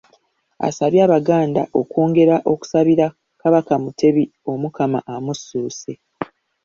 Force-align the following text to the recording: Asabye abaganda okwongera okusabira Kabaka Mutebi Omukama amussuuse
Asabye 0.67 1.01
abaganda 1.07 1.61
okwongera 1.79 2.35
okusabira 2.51 3.05
Kabaka 3.41 3.73
Mutebi 3.83 4.23
Omukama 4.51 4.99
amussuuse 5.13 5.91